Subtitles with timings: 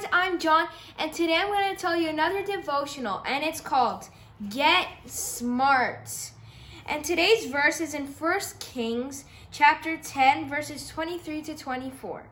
[0.00, 0.68] guys, I'm John,
[0.98, 4.08] and today I'm going to tell you another devotional, and it's called
[4.48, 6.30] Get Smart.
[6.86, 12.24] And today's verse is in 1 Kings chapter 10, verses 23 to 24.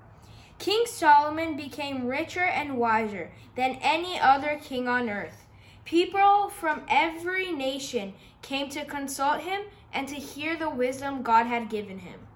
[0.59, 5.45] King Solomon became richer and wiser than any other king on earth.
[5.85, 9.63] People from every nation came to consult him
[9.93, 12.28] and to hear the wisdom God had given him.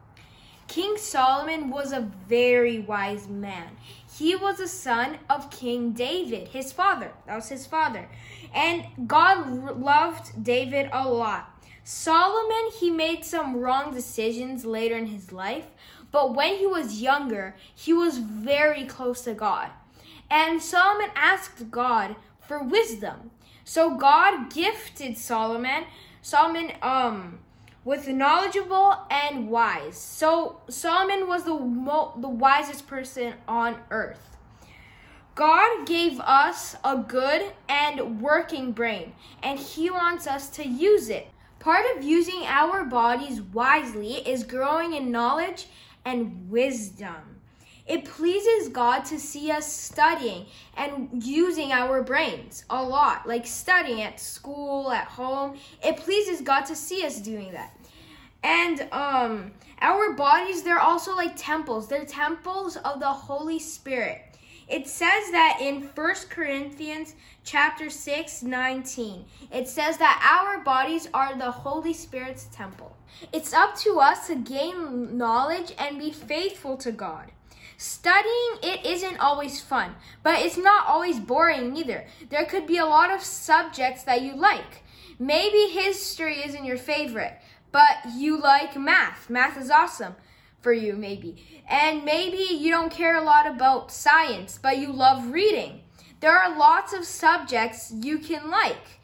[0.72, 3.76] King Solomon was a very wise man.
[4.10, 7.12] He was a son of King David, his father.
[7.26, 8.08] That was his father.
[8.54, 11.62] And God loved David a lot.
[11.84, 15.66] Solomon, he made some wrong decisions later in his life,
[16.10, 19.68] but when he was younger, he was very close to God.
[20.30, 23.30] And Solomon asked God for wisdom.
[23.62, 25.84] So God gifted Solomon,
[26.22, 27.40] Solomon um
[27.84, 29.96] with knowledgeable and wise.
[29.96, 34.36] So Solomon was the mo- the wisest person on earth.
[35.34, 41.28] God gave us a good and working brain, and he wants us to use it.
[41.58, 45.68] Part of using our bodies wisely is growing in knowledge
[46.04, 47.40] and wisdom.
[47.86, 54.02] It pleases God to see us studying and using our brains a lot, like studying
[54.02, 55.58] at school, at home.
[55.84, 57.76] It pleases God to see us doing that.
[58.44, 61.88] And um our bodies they're also like temples.
[61.88, 64.22] They're temples of the Holy Spirit.
[64.68, 69.24] It says that in 1 Corinthians chapter 6, 19.
[69.52, 72.96] It says that our bodies are the Holy Spirit's temple.
[73.32, 77.32] It's up to us to gain knowledge and be faithful to God.
[77.82, 82.06] Studying it isn't always fun, but it's not always boring either.
[82.30, 84.84] There could be a lot of subjects that you like.
[85.18, 87.40] Maybe history isn't your favorite,
[87.72, 89.28] but you like math.
[89.28, 90.14] Math is awesome
[90.60, 91.44] for you, maybe.
[91.68, 95.80] And maybe you don't care a lot about science, but you love reading.
[96.20, 99.00] There are lots of subjects you can like.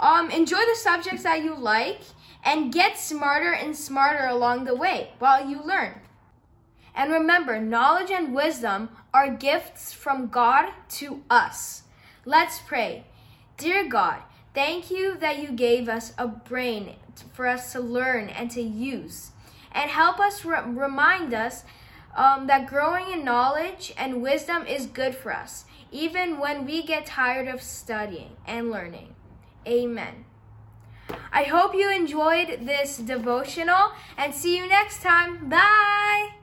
[0.00, 2.00] Um, enjoy the subjects that you like
[2.42, 6.00] and get smarter and smarter along the way while you learn.
[6.94, 11.82] And remember, knowledge and wisdom are gifts from God to us.
[12.24, 13.06] Let's pray.
[13.56, 14.22] Dear God,
[14.54, 16.96] thank you that you gave us a brain
[17.32, 19.30] for us to learn and to use.
[19.72, 21.64] And help us re- remind us
[22.14, 27.06] um, that growing in knowledge and wisdom is good for us, even when we get
[27.06, 29.14] tired of studying and learning.
[29.66, 30.24] Amen.
[31.32, 35.48] I hope you enjoyed this devotional and see you next time.
[35.48, 36.41] Bye.